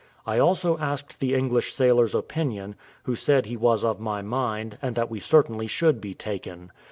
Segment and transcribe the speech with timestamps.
[0.25, 4.95] I also asked the English sailor's opinion, who said he was of my mind, and
[4.95, 6.71] that we certainly should be taken.